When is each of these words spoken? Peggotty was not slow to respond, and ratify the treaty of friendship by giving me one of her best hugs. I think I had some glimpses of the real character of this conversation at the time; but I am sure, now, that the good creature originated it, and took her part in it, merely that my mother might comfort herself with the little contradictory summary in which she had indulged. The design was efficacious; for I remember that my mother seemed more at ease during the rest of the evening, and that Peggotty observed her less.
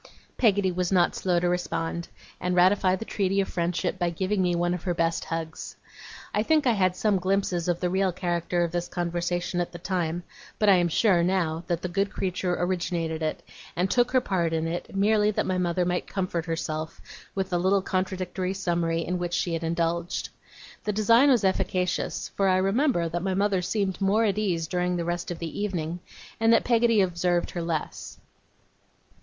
Peggotty 0.35 0.71
was 0.71 0.91
not 0.91 1.13
slow 1.13 1.39
to 1.39 1.47
respond, 1.47 2.07
and 2.39 2.55
ratify 2.55 2.95
the 2.95 3.05
treaty 3.05 3.39
of 3.39 3.47
friendship 3.47 3.99
by 3.99 4.09
giving 4.09 4.41
me 4.41 4.55
one 4.55 4.73
of 4.73 4.81
her 4.81 4.95
best 4.95 5.25
hugs. 5.25 5.75
I 6.33 6.41
think 6.41 6.65
I 6.65 6.71
had 6.71 6.95
some 6.95 7.19
glimpses 7.19 7.67
of 7.67 7.79
the 7.79 7.89
real 7.91 8.11
character 8.11 8.63
of 8.63 8.71
this 8.71 8.87
conversation 8.87 9.59
at 9.61 9.73
the 9.73 9.77
time; 9.77 10.23
but 10.57 10.69
I 10.69 10.77
am 10.77 10.87
sure, 10.87 11.21
now, 11.21 11.63
that 11.67 11.83
the 11.83 11.87
good 11.87 12.09
creature 12.09 12.55
originated 12.55 13.21
it, 13.21 13.43
and 13.75 13.91
took 13.91 14.09
her 14.09 14.21
part 14.21 14.53
in 14.53 14.65
it, 14.65 14.95
merely 14.95 15.29
that 15.29 15.45
my 15.45 15.59
mother 15.59 15.85
might 15.85 16.07
comfort 16.07 16.47
herself 16.47 16.99
with 17.35 17.51
the 17.51 17.59
little 17.59 17.83
contradictory 17.83 18.55
summary 18.55 19.05
in 19.05 19.19
which 19.19 19.35
she 19.35 19.53
had 19.53 19.63
indulged. 19.63 20.29
The 20.83 20.91
design 20.93 21.29
was 21.29 21.43
efficacious; 21.43 22.29
for 22.35 22.47
I 22.47 22.57
remember 22.57 23.07
that 23.07 23.21
my 23.21 23.35
mother 23.35 23.61
seemed 23.61 24.01
more 24.01 24.23
at 24.25 24.39
ease 24.39 24.65
during 24.65 24.95
the 24.95 25.05
rest 25.05 25.29
of 25.29 25.37
the 25.37 25.59
evening, 25.61 25.99
and 26.39 26.51
that 26.53 26.63
Peggotty 26.63 27.01
observed 27.01 27.51
her 27.51 27.61
less. 27.61 28.19